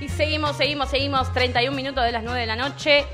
[0.00, 1.32] Y seguimos, seguimos, seguimos.
[1.34, 3.04] 31 minutos de las 9 de la noche.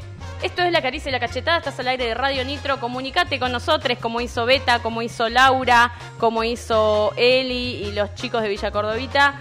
[0.41, 1.59] Esto es La Caricia y la Cachetada.
[1.59, 2.79] Estás al aire de Radio Nitro.
[2.79, 8.41] Comunicate con nosotros, como hizo Beta, como hizo Laura, como hizo Eli y los chicos
[8.41, 9.35] de Villa Cordovita,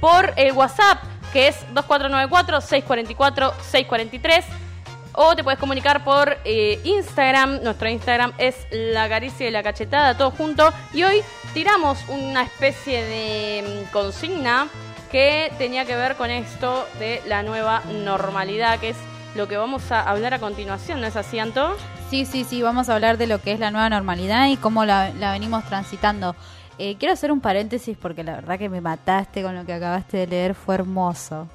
[0.00, 1.02] por el WhatsApp,
[1.34, 4.44] que es 2494-644-643.
[5.12, 7.62] O te puedes comunicar por eh, Instagram.
[7.62, 10.72] Nuestro Instagram es La Caricia y la Cachetada, todo junto.
[10.94, 11.22] Y hoy
[11.52, 14.68] tiramos una especie de mm, consigna
[15.10, 18.96] que tenía que ver con esto de la nueva normalidad, que es
[19.34, 21.76] lo que vamos a hablar a continuación, ¿no es así, Anto?
[22.10, 24.84] Sí, sí, sí, vamos a hablar de lo que es la nueva normalidad y cómo
[24.84, 26.36] la, la venimos transitando.
[26.78, 30.18] Eh, quiero hacer un paréntesis porque la verdad que me mataste con lo que acabaste
[30.18, 31.48] de leer, fue hermoso.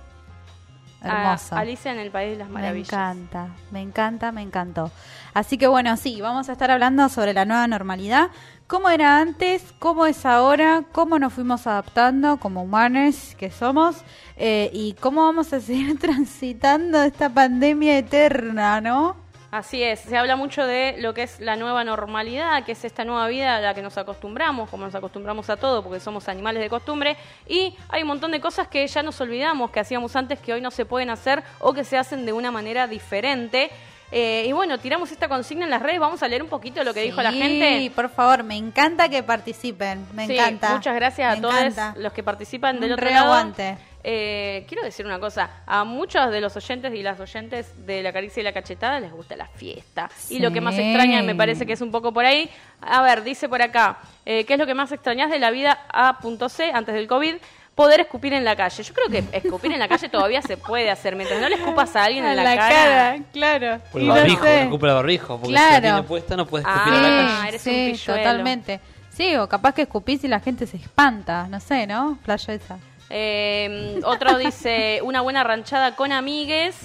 [1.01, 1.55] Hermoso.
[1.55, 2.91] A- Alicia en el País de las Maravillas.
[2.91, 4.91] Me encanta, me encanta, me encantó.
[5.33, 8.29] Así que bueno, sí, vamos a estar hablando sobre la nueva normalidad,
[8.67, 13.97] cómo era antes, cómo es ahora, cómo nos fuimos adaptando como humanos que somos
[14.37, 19.15] eh, y cómo vamos a seguir transitando esta pandemia eterna, ¿no?
[19.51, 23.03] Así es, se habla mucho de lo que es la nueva normalidad, que es esta
[23.03, 26.61] nueva vida a la que nos acostumbramos, como nos acostumbramos a todo, porque somos animales
[26.63, 30.39] de costumbre, y hay un montón de cosas que ya nos olvidamos que hacíamos antes
[30.39, 33.69] que hoy no se pueden hacer o que se hacen de una manera diferente.
[34.13, 36.93] Eh, y bueno, tiramos esta consigna en las redes, vamos a leer un poquito lo
[36.93, 37.91] que dijo la Sí, gente.
[37.95, 40.73] por favor, me encanta que participen, me Sí, encanta.
[40.75, 41.93] Muchas gracias Me a todos encanta.
[41.97, 43.25] los que participan del Un otro lado.
[43.33, 43.77] aguante.
[44.03, 48.11] Eh, quiero decir una cosa, a muchos de los oyentes y las oyentes de la
[48.11, 50.09] caricia y la cachetada les gusta la fiesta.
[50.29, 50.81] Y lo que más Sí.
[50.81, 52.49] extraña me parece que es un poco por ahí.
[52.81, 55.85] A ver, dice por acá, eh, ¿qué es lo que más extrañas de la vida
[55.91, 57.35] A.C antes del COVID?
[57.75, 58.83] Poder escupir en la calle.
[58.83, 61.15] Yo creo que escupir en la calle todavía se puede hacer.
[61.15, 63.17] Mientras no le escupas a alguien en la, cara.
[63.31, 63.79] claro.
[63.91, 64.61] Por Y el no barbijo, sé.
[64.63, 65.73] no ocupa el barbijo, porque si Claro.
[65.75, 67.47] la tiene puesta no puedes escupir Ah, en la Sí, calle.
[67.49, 68.23] eres un sí, pilluelo.
[68.23, 68.79] totalmente.
[69.11, 72.17] Sí, o capaz que escupís y la gente se espanta, no sé, ¿no?
[72.25, 72.77] Playa esa.
[73.13, 76.77] Eh, otro dice una buena ranchada con amigues.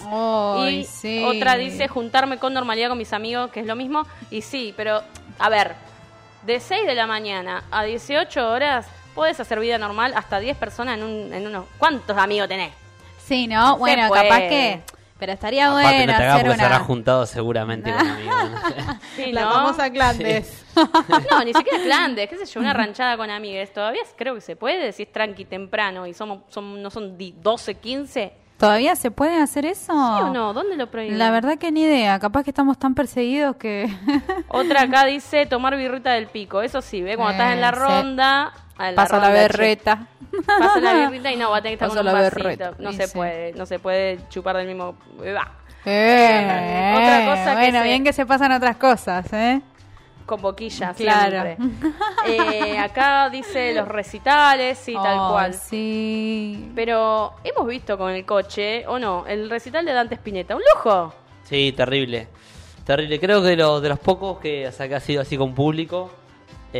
[0.68, 1.22] Y sí.
[1.24, 4.06] otra dice juntarme con normalidad con mis amigos, que es lo mismo.
[4.30, 5.02] Y sí, pero
[5.38, 5.74] a ver,
[6.42, 10.98] de 6 de la mañana a 18 horas puedes hacer vida normal hasta 10 personas
[10.98, 11.66] en, un, en unos...
[11.78, 12.72] ¿Cuántos amigos tenés?
[13.24, 13.78] Sí, ¿no?
[13.78, 14.82] Bueno, capaz que...
[15.18, 16.84] Pero estaría Aparte bueno no te hagas hacer porque se habrá una...
[16.84, 18.50] juntado seguramente con amigos.
[18.50, 18.74] no sé.
[19.16, 19.50] Sí, La ¿no?
[19.52, 20.66] famosa Clandes.
[21.30, 23.72] No, ni siquiera Flandes, qué sé yo, una ranchada con amigues.
[23.72, 27.34] Todavía creo que se puede si es tranqui temprano y somos, son, no son di-
[27.40, 28.32] 12, 15.
[28.58, 29.92] ¿Todavía se puede hacer eso?
[29.92, 30.52] ¿Sí o no?
[30.54, 31.18] ¿Dónde lo prohíben?
[31.18, 32.18] La verdad que ni idea.
[32.18, 33.86] Capaz que estamos tan perseguidos que...
[34.48, 36.62] Otra acá dice tomar birrita del pico.
[36.62, 37.16] Eso sí, ¿ve?
[37.16, 37.78] Cuando estás en la sí.
[37.78, 38.52] ronda.
[38.78, 39.32] A Pasa la che.
[39.32, 40.06] berreta.
[40.46, 42.42] Pasa la birrita y no, va a tener que estar Pasa con un la vasito.
[42.44, 43.16] berreta, No y se sí.
[43.16, 44.96] puede, no se puede chupar del mismo.
[45.20, 45.50] va.
[45.84, 49.60] Eh, Otra cosa que bueno, se- bien que se pasan otras cosas, ¿eh?
[50.26, 51.42] Con boquilla, Claro.
[51.56, 51.56] siempre.
[52.26, 55.54] Eh, acá dice los recitales, sí, tal Ay, cual.
[55.54, 56.72] Sí.
[56.74, 59.24] Pero hemos visto con el coche, ¿o no?
[59.28, 60.56] El recital de Dante Spinetta.
[60.56, 61.14] ¡Un lujo!
[61.44, 62.26] Sí, terrible.
[62.84, 63.20] Terrible.
[63.20, 65.54] Creo que de los, de los pocos que, o sea, que ha sido así con
[65.54, 66.10] público,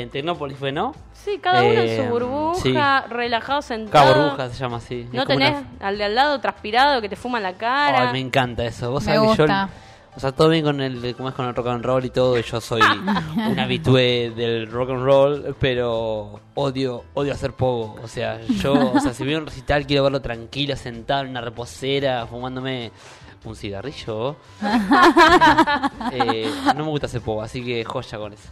[0.03, 0.95] en Tecnópolis fue, ¿no?
[1.13, 4.05] Sí, cada uno en su Eh, burbuja, relajado, sentado.
[4.13, 5.09] Cada burbuja se llama así.
[5.13, 8.09] No tenés una- al de al lado transpirado que te fuma la cara.
[8.09, 8.91] Ay, me encanta eso.
[8.91, 9.69] Vos Me sabés que yo, gusta.
[10.17, 12.39] o sea, todo bien con el, como es con el rock and roll y todo,
[12.39, 12.81] y yo soy
[13.51, 18.01] un habitué del rock and roll, pero odio, odio hacer poco.
[18.03, 21.31] O sea, yo, o sea, si voy a un recital quiero verlo tranquilo, sentado en
[21.31, 22.93] una reposera, fumándome
[23.45, 24.37] un cigarrillo.
[26.13, 28.49] Eh, no me gusta hacer poco, así que joya con eso.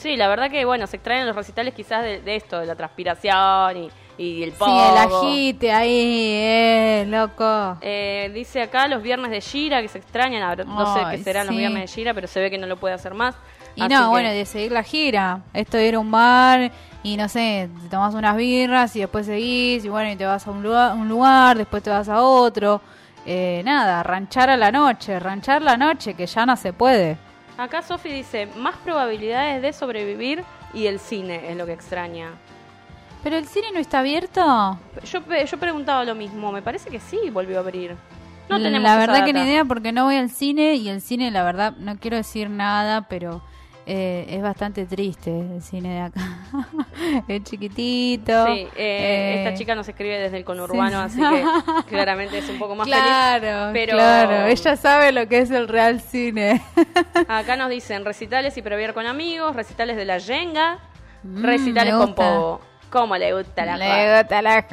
[0.00, 2.74] Sí, la verdad que, bueno, se extraen los recitales quizás de, de esto, de la
[2.74, 4.72] transpiración y, y el Sí, pogo.
[4.72, 7.76] el agite ahí, eh, loco.
[7.82, 10.42] Eh, dice acá los viernes de Gira que se extrañan.
[10.42, 11.58] ahora No sé qué serán los sí.
[11.58, 13.34] viernes de Gira, pero se ve que no lo puede hacer más.
[13.76, 15.40] Y Así no, que- bueno, de seguir la gira.
[15.52, 16.70] Esto de ir a un bar
[17.02, 20.46] y no sé, te tomas unas birras y después seguís y bueno, y te vas
[20.46, 22.80] a un lugar, un lugar después te vas a otro.
[23.26, 27.16] Eh, nada, ranchar a la noche, ranchar la noche, que ya no se puede.
[27.60, 32.30] Acá Sofi dice, más probabilidades de sobrevivir y el cine es lo que extraña.
[33.22, 34.78] ¿Pero el cine no está abierto?
[35.04, 37.96] Yo, yo preguntaba lo mismo, me parece que sí volvió a abrir.
[38.48, 41.02] No tenemos la esa verdad que ni idea porque no voy al cine y el
[41.02, 43.42] cine, la verdad, no quiero decir nada, pero
[43.86, 46.20] eh, es bastante triste el cine de acá.
[47.28, 48.46] es chiquitito.
[48.46, 51.22] Sí, eh, eh, esta chica nos escribe desde el conurbano, sí.
[51.22, 53.86] así que claramente es un poco más claro, feliz.
[53.86, 56.62] Pero claro, ella sabe lo que es el real cine.
[57.28, 60.78] acá nos dicen recitales y previar con amigos, recitales de la yenga,
[61.22, 62.60] Mm, recitales con pogo.
[62.90, 63.76] ¿Cómo le gusta la?
[63.76, 64.66] Le gusta la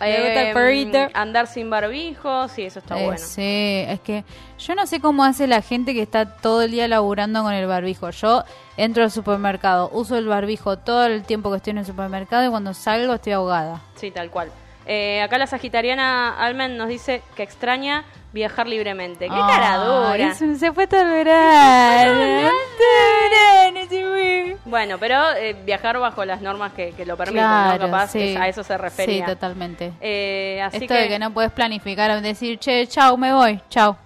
[0.00, 0.98] el perrito.
[1.14, 3.20] Andar sin barbijo, sí, eso está Eh, bueno.
[3.20, 4.24] Sí, es que
[4.58, 7.66] yo no sé cómo hace la gente que está todo el día laburando con el
[7.66, 8.10] barbijo.
[8.10, 8.44] Yo
[8.76, 12.50] entro al supermercado, uso el barbijo todo el tiempo que estoy en el supermercado y
[12.50, 13.80] cuando salgo estoy ahogada.
[13.96, 14.50] Sí, tal cual.
[14.90, 19.26] Eh, acá la sagitariana Almen nos dice que extraña viajar libremente.
[19.28, 20.34] ¡Qué caradura!
[20.34, 22.48] se, se fue todo el verano.
[22.78, 24.56] Todo el verano se fue.
[24.64, 27.90] Bueno, pero eh, viajar bajo las normas que, que lo permiten, Claro, ¿no?
[27.92, 28.20] Capaz sí.
[28.34, 29.26] es- a eso se refería.
[29.26, 29.92] Sí, totalmente.
[30.00, 33.96] Eh, así Esto de que no puedes planificar, decir, che, chau, me voy, chau.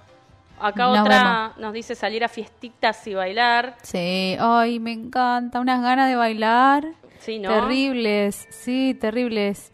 [0.60, 3.76] acá nos otra nos dice salir a fiestitas y bailar.
[3.82, 6.86] Sí, ay, me encanta, unas ganas de bailar.
[7.20, 7.50] Sí, ¿no?
[7.50, 9.72] Terribles, sí, terribles.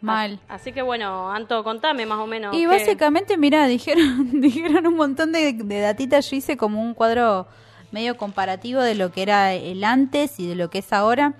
[0.00, 0.38] Mal.
[0.48, 2.54] Así que bueno, Anto, contame más o menos.
[2.54, 6.30] Y básicamente, mira, dijeron, dijeron un montón de, de datitas.
[6.30, 7.46] Yo hice como un cuadro
[7.90, 11.34] medio comparativo de lo que era el antes y de lo que es ahora.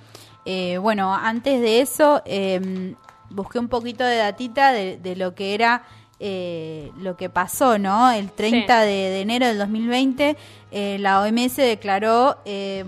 [0.44, 2.94] Eh, bueno, antes de eso, eh,
[3.30, 5.84] busqué un poquito de datita de, de lo que era
[6.20, 8.10] eh, lo que pasó, ¿no?
[8.10, 10.36] El 30 de, de enero del 2020,
[10.72, 12.84] eh, la OMS declaró eh,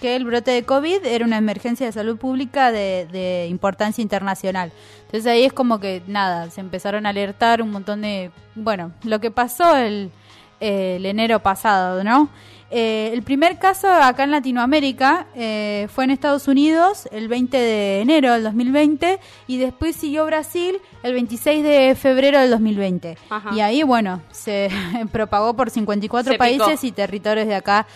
[0.00, 4.72] que el brote de COVID era una emergencia de salud pública de, de importancia internacional.
[5.06, 9.20] Entonces ahí es como que, nada, se empezaron a alertar un montón de, bueno, lo
[9.20, 10.10] que pasó el,
[10.58, 12.28] el enero pasado, ¿no?
[12.76, 18.00] Eh, el primer caso acá en Latinoamérica eh, fue en Estados Unidos el 20 de
[18.00, 23.16] enero del 2020 y después siguió Brasil el 26 de febrero del 2020.
[23.30, 23.50] Ajá.
[23.54, 24.70] Y ahí, bueno, se
[25.12, 26.86] propagó por 54 Se países picó.
[26.88, 27.86] y territorios de acá,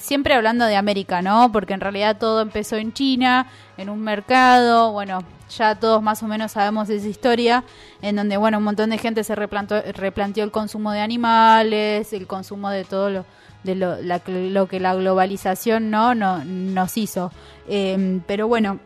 [0.00, 1.52] siempre hablando de América, ¿no?
[1.52, 5.22] Porque en realidad todo empezó en China, en un mercado, bueno,
[5.54, 7.64] ya todos más o menos sabemos esa historia,
[8.00, 12.26] en donde, bueno, un montón de gente se replantó- replanteó el consumo de animales, el
[12.26, 13.26] consumo de todo lo
[13.64, 17.30] de lo, la- lo que la globalización no, no nos hizo.
[17.68, 18.78] Eh, pero bueno,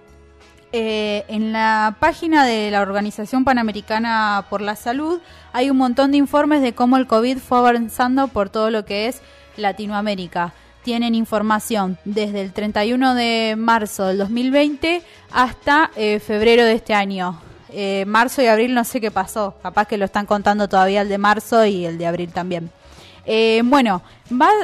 [0.73, 5.21] eh, en la página de la Organización Panamericana por la Salud
[5.53, 9.07] hay un montón de informes de cómo el COVID fue avanzando por todo lo que
[9.09, 9.23] es
[9.57, 10.53] Latinoamérica.
[10.83, 15.03] Tienen información desde el 31 de marzo del 2020
[15.33, 17.41] hasta eh, febrero de este año.
[17.71, 19.55] Eh, marzo y abril no sé qué pasó.
[19.63, 22.71] Capaz que lo están contando todavía el de marzo y el de abril también.
[23.27, 24.03] Eh, bueno,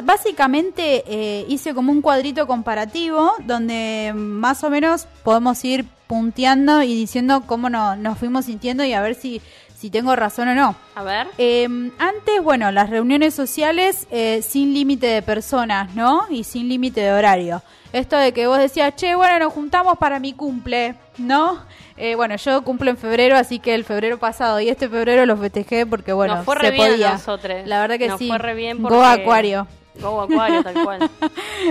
[0.04, 6.94] básicamente eh, hice como un cuadrito comparativo donde más o menos podemos ir punteando y
[6.94, 9.40] diciendo cómo no- nos fuimos sintiendo y a ver si,
[9.82, 10.76] si tengo razón o no.
[10.94, 11.26] A ver.
[11.38, 11.64] Eh,
[11.98, 16.22] antes, bueno, las reuniones sociales eh, sin límite de personas, ¿no?
[16.30, 17.62] Y sin límite de horario.
[17.92, 21.58] Esto de que vos decías, che, bueno, nos juntamos para mi cumple, ¿no?
[21.96, 25.40] Eh, bueno, yo cumplo en febrero, así que el febrero pasado y este febrero los
[25.40, 27.12] festejé porque, bueno, Nos fue se re bien a podía.
[27.14, 27.62] nosotros.
[27.66, 28.28] La verdad que Nos sí.
[28.28, 29.66] fue re bien Go porque- Acuario.
[30.00, 31.10] Go Acuario, tal cual.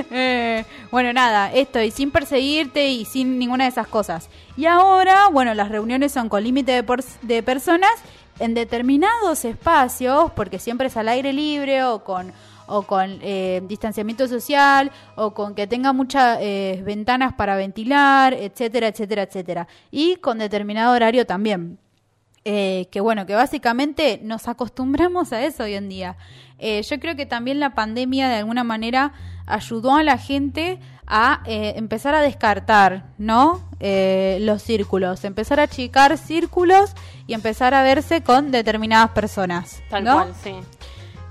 [0.09, 4.29] Eh, bueno, nada, esto, y sin perseguirte y sin ninguna de esas cosas.
[4.56, 7.91] Y ahora, bueno, las reuniones son con límite de, de personas
[8.39, 12.33] en determinados espacios, porque siempre es al aire libre o con
[12.71, 18.88] o con eh, distanciamiento social o con que tenga muchas eh, ventanas para ventilar, etcétera,
[18.88, 19.67] etcétera, etcétera.
[19.91, 21.77] Y con determinado horario también.
[22.43, 26.17] Eh, que bueno, que básicamente nos acostumbramos a eso hoy en día.
[26.57, 29.13] Eh, yo creo que también la pandemia de alguna manera
[29.45, 33.67] ayudó a la gente a eh, empezar a descartar, ¿no?
[33.79, 36.93] Eh, los círculos, empezar a achicar círculos
[37.27, 40.13] y empezar a verse con determinadas personas, Tal ¿no?
[40.13, 40.53] cual, sí.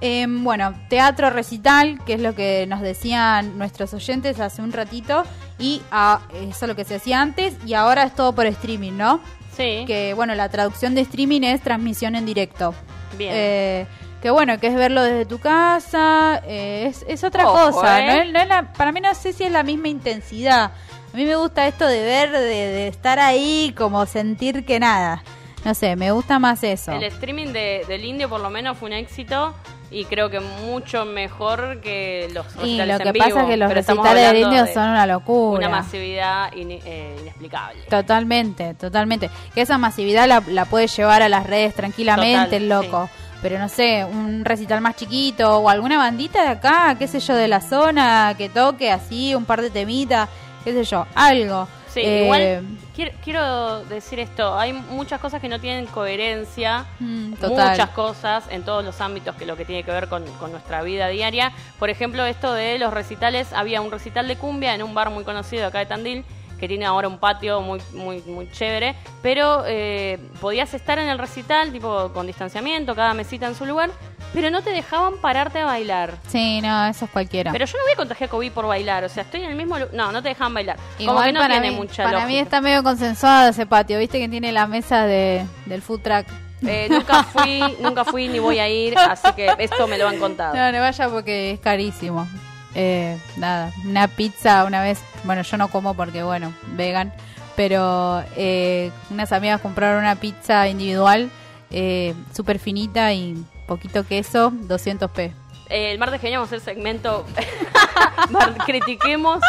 [0.00, 5.25] Eh, bueno, teatro recital, que es lo que nos decían nuestros oyentes hace un ratito,
[5.58, 8.93] y ah, eso es lo que se hacía antes, y ahora es todo por streaming,
[8.97, 9.20] ¿no?
[9.56, 12.75] Sí, Que bueno, la traducción de streaming es transmisión en directo.
[13.19, 13.33] bien.
[13.35, 13.87] Eh,
[14.23, 18.00] que bueno, que es verlo desde tu casa, eh, es, es otra Ojo, cosa.
[18.00, 18.07] ¿eh?
[18.07, 18.12] ¿no?
[18.23, 20.73] es- no es la- para mí no sé si es la misma intensidad.
[21.12, 25.23] A mí me gusta esto de ver, de, de estar ahí, como sentir que nada.
[25.64, 26.92] No sé, me gusta más eso.
[26.92, 29.54] El streaming de, del indio por lo menos fue un éxito
[29.90, 33.73] y creo que mucho mejor que los Y recitales lo que pasa es que los
[33.73, 35.66] recitales de son una locura.
[35.66, 37.82] Una masividad eh, inexplicable.
[37.88, 39.30] Totalmente, totalmente.
[39.52, 43.11] Que esa masividad la, la puedes llevar a las redes tranquilamente, Total, el loco.
[43.42, 47.35] Pero no sé, un recital más chiquito o alguna bandita de acá, qué sé yo,
[47.35, 50.28] de la zona, que toque así, un par de temitas,
[50.62, 51.66] qué sé yo, algo.
[51.92, 52.62] Sí, Eh, igual
[52.94, 57.70] quiero, quiero decir esto, hay muchas cosas que no tienen coherencia, mm, total.
[57.70, 60.82] muchas cosas en todos los ámbitos que lo que tiene que ver con, con nuestra
[60.82, 61.52] vida diaria.
[61.78, 65.25] Por ejemplo, esto de los recitales, había un recital de cumbia en un bar muy
[65.25, 66.25] conocido acá de Tandil,
[66.61, 71.18] que tiene ahora un patio muy muy muy chévere, pero eh, podías estar en el
[71.18, 73.90] recital, tipo con distanciamiento, cada mesita en su lugar,
[74.33, 76.15] pero no te dejaban pararte a bailar.
[76.29, 77.53] Sí, no, eso es cualquiera.
[77.53, 79.77] Pero yo no voy a contagiar COVID por bailar, o sea, estoy en el mismo...
[79.93, 80.77] No, no te dejaban bailar.
[80.99, 82.29] Como Igual que no tiene mí, mucha Para lógica.
[82.29, 86.27] mí está medio consensuado ese patio, viste que tiene la mesa de, del food truck.
[86.67, 90.19] Eh, nunca fui, nunca fui ni voy a ir, así que esto me lo han
[90.19, 90.55] contado.
[90.55, 92.29] No, no vaya porque es carísimo.
[92.75, 97.13] Eh, nada, una pizza una vez, bueno, yo no como porque, bueno, vegan,
[97.57, 101.31] pero eh, unas amigas compraron una pizza individual
[101.71, 105.33] eh, súper finita y poquito queso, 200p.
[105.69, 107.25] Eh, el martes que vamos a hacer segmento.
[108.67, 109.41] Critiquemos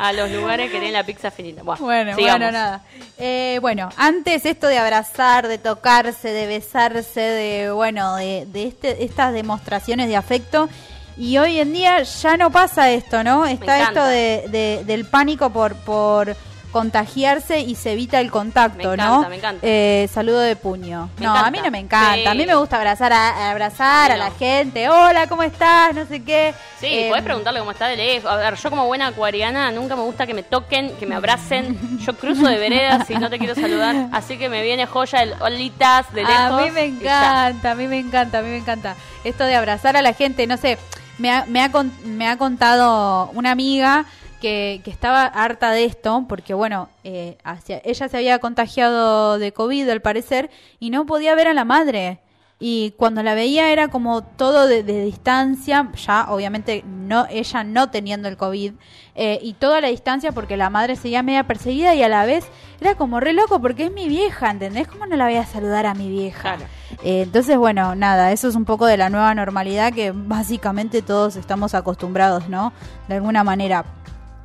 [0.00, 1.62] a los lugares que tienen la pizza finita.
[1.62, 2.38] Bueno, Bueno, sigamos.
[2.38, 2.82] bueno, nada.
[3.18, 9.04] Eh, bueno, antes esto de abrazar, de tocarse, de besarse, de, bueno, de, de este,
[9.04, 10.68] estas demostraciones de afecto.
[11.16, 13.46] Y hoy en día ya no pasa esto, ¿no?
[13.46, 16.36] Está esto de, de- del pánico por, por
[16.74, 18.92] contagiarse y se evita el contacto, Me ¿no?
[18.94, 19.60] encanta, me encanta.
[19.66, 21.08] Eh, saludo de puño.
[21.18, 21.46] Me no, encanta.
[21.46, 22.30] a mí no me encanta.
[22.32, 22.46] A mí Sí.
[22.48, 24.24] me gusta abrazar a, abrazar a No.
[24.24, 24.88] la gente.
[24.88, 25.94] Hola, ¿cómo estás?
[25.94, 26.52] No sé qué.
[26.80, 28.28] Sí, Eh, podés preguntarle cómo está de lejos.
[28.30, 31.78] A ver, yo como buena acuariana nunca me gusta que me toquen, que me abracen.
[32.04, 34.08] Yo cruzo de veredas y no te quiero saludar.
[34.12, 36.60] Así que me viene joya el olitas de lejos.
[36.60, 38.96] A mí me encanta, a mí me encanta, a mí me encanta.
[39.22, 40.76] Esto de abrazar a la gente, no sé,
[41.18, 41.70] me ha, me ha,
[42.04, 44.04] me ha contado una amiga
[44.40, 49.52] que, que estaba harta de esto, porque bueno, eh, hacia- ella se había contagiado de
[49.52, 50.50] COVID al parecer
[50.80, 52.20] y no podía ver a la madre.
[52.60, 57.90] Y cuando la veía era como todo de, de distancia, ya obviamente no ella no
[57.90, 58.72] teniendo el COVID,
[59.16, 62.46] eh, y toda la distancia porque la madre seguía media perseguida y a la vez
[62.80, 64.86] era como re loco porque es mi vieja, ¿entendés?
[64.86, 66.40] ¿Cómo no la voy a saludar a mi vieja?
[66.56, 66.64] Claro.
[67.02, 71.34] Eh, entonces, bueno, nada, eso es un poco de la nueva normalidad que básicamente todos
[71.36, 72.72] estamos acostumbrados, ¿no?
[73.08, 73.84] De alguna manera.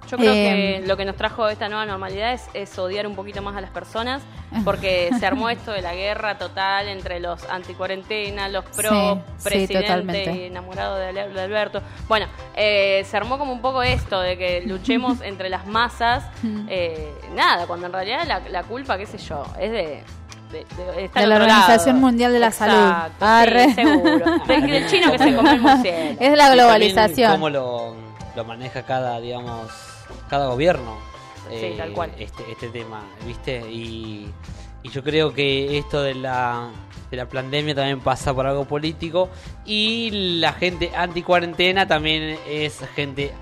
[0.10, 3.16] Yo creo Eh, que lo que nos trajo esta nueva normalidad es, es odiar un
[3.16, 4.22] poquito más a las personas,
[4.66, 9.44] porque se armó esto de la guerra total entre los anticuarentena, los pro Sí, sí,
[9.50, 10.48] presidente totalmente.
[10.48, 11.82] enamorado de, Alberto.
[12.08, 12.26] Bueno,
[12.56, 16.24] eh, se armó como un poco esto de que luchemos entre las masas.
[16.68, 20.04] eh, nada, cuando en realidad la, la culpa, qué sé yo, es de
[20.52, 22.08] de, de De la Organización lado.
[22.08, 23.12] Mundial de la Exacto, Salud.
[23.20, 24.26] sí, seguro.
[24.48, 26.18] Del, del chino que se come el.
[26.20, 27.32] Es la globalización.
[27.34, 27.94] cómo lo,
[28.36, 29.70] lo maneja cada, digamos,
[30.30, 30.98] cada gobierno.
[31.52, 32.12] eh, Sí, tal cual.
[32.18, 33.60] Este, este tema, ¿viste?
[33.70, 34.30] Y,
[34.84, 36.70] y yo creo que esto de la,
[37.12, 39.30] de la pandemia también pasa por algo político.
[39.66, 43.34] Y la gente anti-cuarentena también es gente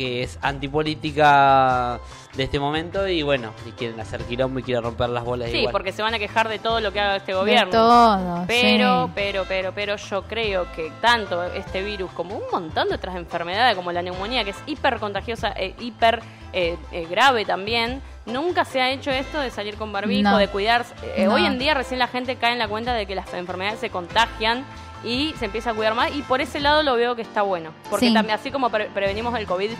[0.00, 2.00] que es antipolítica
[2.34, 5.58] de este momento y bueno, y quieren hacer quilombo y quieren romper las bolas Sí,
[5.58, 5.72] igual.
[5.72, 7.70] porque se van a quejar de todo lo que haga este De gobierno.
[7.70, 8.44] todo.
[8.46, 9.12] Pero, sí.
[9.14, 13.76] pero, pero, pero yo creo que tanto este virus como un montón de otras enfermedades
[13.76, 16.22] como la neumonía, que es hiper contagiosa e hiper
[16.54, 20.38] eh, eh, grave también, nunca se ha hecho esto de salir con barbijo, No.
[20.38, 20.94] de cuidarse.
[21.16, 21.34] Eh, No.
[21.34, 23.90] Hoy en día recién la gente cae en la cuenta de que las enfermedades se
[23.90, 24.64] contagian
[25.04, 27.70] y se empieza a cuidar más y por ese lado lo veo que está bueno.
[27.88, 28.14] Porque Sí.
[28.14, 29.70] también así como pre- prevenimos el COVID,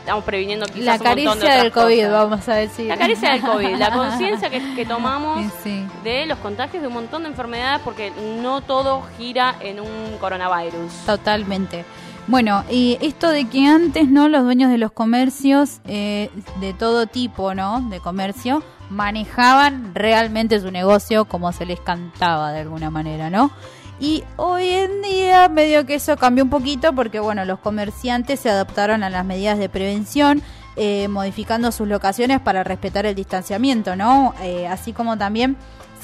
[0.00, 2.12] estamos previniendo quizás La un montón de caricia del COVID, cosas.
[2.12, 2.86] vamos a decir.
[2.86, 5.84] La caricia del COVID, la conciencia que, que tomamos sí.
[6.04, 10.92] de los contagios de un montón de enfermedades porque no todo gira en un coronavirus.
[11.06, 11.84] Totalmente.
[12.28, 14.28] Bueno, y esto de que antes, ¿no?
[14.28, 16.28] Los dueños de los comercios, eh,
[16.60, 17.80] de todo tipo, ¿no?
[17.88, 23.50] De comercio, manejaban realmente su negocio como se les cantaba de alguna manera, ¿no?
[23.98, 28.50] Y hoy en día medio que eso cambió un poquito porque, bueno, los comerciantes se
[28.50, 30.42] adaptaron a las medidas de prevención,
[30.76, 34.34] eh, modificando sus locaciones para respetar el distanciamiento, ¿no?
[34.42, 35.56] Eh, así como también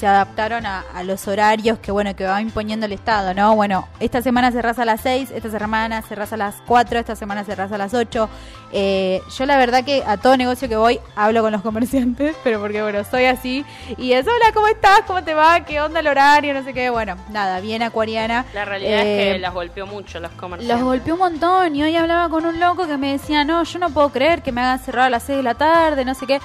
[0.03, 3.55] se adaptaron a, a los horarios que bueno que va imponiendo el Estado, ¿no?
[3.55, 7.45] Bueno, esta semana cerrás a las 6, esta semana cerrás a las 4, esta semana
[7.45, 8.27] cerrás a las 8.
[8.73, 12.59] Eh, yo la verdad que a todo negocio que voy hablo con los comerciantes, pero
[12.59, 13.65] porque bueno, soy así.
[13.97, 15.03] Y es, hola, ¿cómo estás?
[15.07, 15.61] ¿Cómo te va?
[15.63, 16.53] ¿Qué onda el horario?
[16.53, 16.89] No sé qué.
[16.89, 18.43] Bueno, nada, bien acuariana.
[18.53, 20.75] La realidad es Eh, que las golpeó mucho los comerciantes.
[20.79, 23.79] los golpeó un montón y hoy hablaba con un loco que me decía, no, yo
[23.79, 26.27] no puedo creer que me hagan cerrar a las 6 de la tarde, no sé
[26.27, 26.41] qué.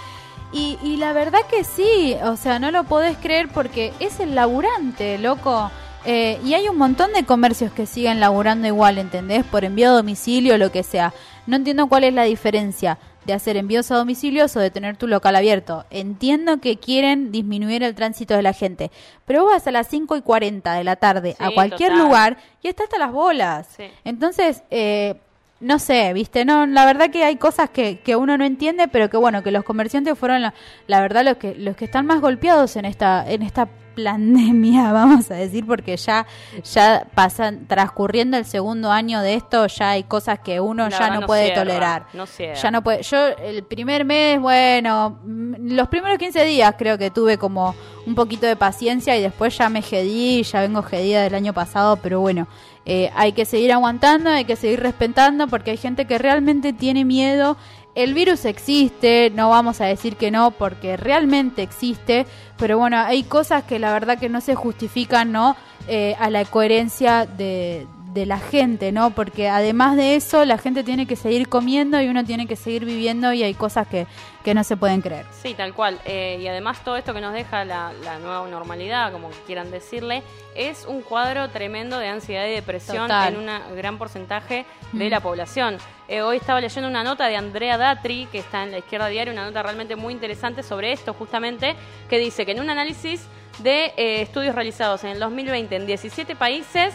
[0.52, 4.34] Y, y la verdad que sí, o sea, no lo podés creer porque es el
[4.34, 5.70] laburante, loco.
[6.04, 9.44] Eh, y hay un montón de comercios que siguen laburando igual, ¿entendés?
[9.44, 11.12] Por envío a domicilio, lo que sea.
[11.46, 15.06] No entiendo cuál es la diferencia de hacer envíos a domicilios o de tener tu
[15.06, 15.84] local abierto.
[15.90, 18.90] Entiendo que quieren disminuir el tránsito de la gente,
[19.26, 22.04] pero vos vas a las 5 y 40 de la tarde a cualquier total.
[22.06, 23.68] lugar y está hasta las bolas.
[23.76, 23.84] Sí.
[24.04, 25.20] Entonces, eh,
[25.60, 29.10] no sé, viste, no, la verdad que hay cosas que, que uno no entiende, pero
[29.10, 30.54] que bueno, que los comerciantes fueron la,
[30.86, 33.68] la verdad los que, los que están más golpeados en esta, en esta
[34.04, 36.26] pandemia, vamos a decir, porque ya,
[36.62, 41.20] ya pasan, transcurriendo el segundo año de esto, ya hay cosas que uno ya no,
[41.20, 42.06] no puede cierra, tolerar.
[42.12, 42.24] no.
[42.38, 47.10] Ya no puede, yo el primer mes, bueno, mm, los primeros 15 días creo que
[47.10, 47.74] tuve como
[48.06, 51.96] un poquito de paciencia y después ya me jedí, ya vengo jedida del año pasado,
[51.96, 52.46] pero bueno,
[52.90, 57.04] eh, hay que seguir aguantando, hay que seguir respetando porque hay gente que realmente tiene
[57.04, 57.58] miedo.
[57.94, 62.26] El virus existe, no vamos a decir que no porque realmente existe,
[62.56, 65.54] pero bueno, hay cosas que la verdad que no se justifican, ¿no?
[65.86, 67.86] Eh, a la coherencia de,
[68.18, 69.10] de la gente, ¿no?
[69.10, 72.84] Porque además de eso, la gente tiene que seguir comiendo y uno tiene que seguir
[72.84, 74.06] viviendo y hay cosas que,
[74.44, 75.24] que no se pueden creer.
[75.42, 76.00] Sí, tal cual.
[76.04, 80.22] Eh, y además todo esto que nos deja la, la nueva normalidad, como quieran decirle,
[80.56, 83.34] es un cuadro tremendo de ansiedad y depresión Total.
[83.34, 85.78] en un gran porcentaje de la población.
[86.08, 89.32] Eh, hoy estaba leyendo una nota de Andrea Datri, que está en la izquierda diaria,
[89.32, 91.76] una nota realmente muy interesante sobre esto justamente,
[92.08, 93.26] que dice que en un análisis
[93.58, 96.94] de eh, estudios realizados en el 2020 en 17 países,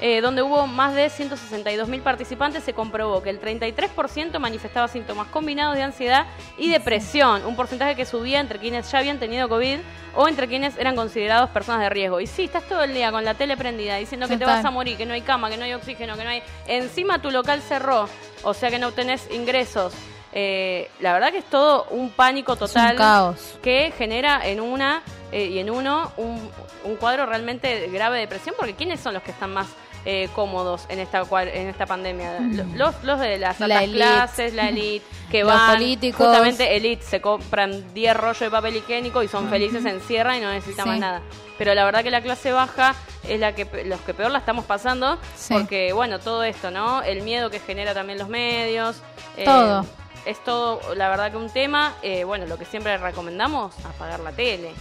[0.00, 5.76] eh, donde hubo más de 162.000 participantes, se comprobó que el 33% manifestaba síntomas combinados
[5.76, 6.26] de ansiedad
[6.58, 9.78] y depresión, un porcentaje que subía entre quienes ya habían tenido COVID
[10.14, 12.20] o entre quienes eran considerados personas de riesgo.
[12.20, 14.70] Y sí, estás todo el día con la tele prendida diciendo que te vas a
[14.70, 16.42] morir, que no hay cama, que no hay oxígeno, que no hay...
[16.66, 18.08] Encima tu local cerró,
[18.42, 19.94] o sea que no tenés ingresos.
[20.32, 23.58] Eh, la verdad que es todo un pánico total un caos.
[23.62, 26.50] que genera en una eh, y en uno un,
[26.84, 29.66] un cuadro realmente grave de depresión, porque ¿quiénes son los que están más
[30.04, 32.38] eh, cómodos en esta en esta pandemia?
[32.74, 33.64] Los, los de las Mm.
[33.64, 36.26] La altas clases, la elite, que Los van, políticos.
[36.26, 40.40] justamente elite, se compran 10 rollos de papel higiénico y son felices, se encierran y
[40.40, 40.90] no necesitan Sí.
[40.90, 41.22] más nada.
[41.58, 42.94] Pero la verdad que la clase baja
[43.28, 45.54] es la que los que peor la estamos pasando, Sí.
[45.54, 47.02] porque bueno, todo esto, ¿no?
[47.02, 48.96] El miedo que genera también los medios.
[49.36, 49.86] eh, Todo.
[50.26, 54.32] es todo, la verdad que un tema, eh, bueno, lo que siempre recomendamos, apagar la
[54.32, 54.72] tele.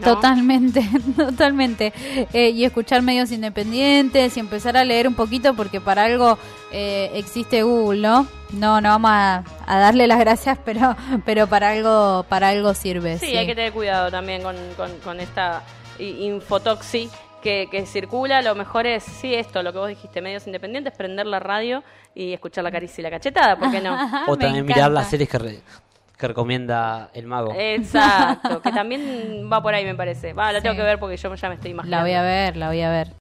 [0.00, 0.14] ¿No?
[0.14, 0.82] Totalmente,
[1.16, 1.92] totalmente.
[2.32, 6.38] Eh, y escuchar medios independientes y empezar a leer un poquito porque para algo
[6.72, 8.26] eh, existe Google, ¿no?
[8.52, 13.18] No, no vamos a, a darle las gracias, pero, pero para algo, para algo sirve.
[13.18, 15.62] Sí, hay que tener cuidado también con, con, con esta
[15.98, 17.10] infotoxi
[17.42, 18.42] que, que circula.
[18.42, 21.82] Lo mejor es, sí, esto, lo que vos dijiste, medios independientes, prender la radio
[22.14, 23.96] y escuchar la caricia y la cachetada, ¿por qué no?
[24.28, 25.60] O también mirar las series que, re-
[26.20, 27.52] que recomienda el mago.
[27.56, 30.32] Exacto, que también va por ahí me parece.
[30.34, 30.78] Va, la tengo Sí.
[30.78, 31.96] que ver porque yo ya me estoy imaginando.
[31.96, 33.12] La voy a ver, la voy a ver.